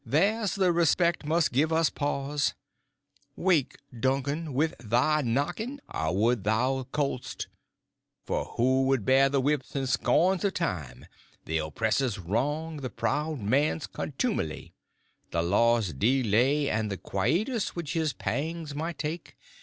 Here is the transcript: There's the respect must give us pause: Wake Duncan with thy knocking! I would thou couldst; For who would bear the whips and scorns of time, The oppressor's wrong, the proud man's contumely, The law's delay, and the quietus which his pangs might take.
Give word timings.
There's 0.03 0.55
the 0.55 0.71
respect 0.71 1.27
must 1.27 1.51
give 1.51 1.71
us 1.71 1.91
pause: 1.91 2.55
Wake 3.35 3.77
Duncan 3.99 4.51
with 4.55 4.73
thy 4.79 5.21
knocking! 5.21 5.79
I 5.87 6.09
would 6.09 6.43
thou 6.43 6.87
couldst; 6.91 7.45
For 8.25 8.45
who 8.57 8.85
would 8.85 9.05
bear 9.05 9.29
the 9.29 9.39
whips 9.39 9.75
and 9.75 9.87
scorns 9.87 10.43
of 10.43 10.55
time, 10.55 11.05
The 11.45 11.59
oppressor's 11.59 12.17
wrong, 12.17 12.77
the 12.77 12.89
proud 12.89 13.41
man's 13.41 13.85
contumely, 13.85 14.73
The 15.29 15.43
law's 15.43 15.93
delay, 15.93 16.67
and 16.67 16.89
the 16.91 16.97
quietus 16.97 17.75
which 17.75 17.93
his 17.93 18.11
pangs 18.11 18.73
might 18.73 18.97
take. 18.97 19.35